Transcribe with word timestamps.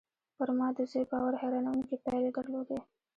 پر 0.37 0.49
ما 0.57 0.67
د 0.77 0.79
زوی 0.91 1.03
باور 1.11 1.33
حيرانوونکې 1.41 1.97
پايلې 2.05 2.31
درلودې 2.37 2.79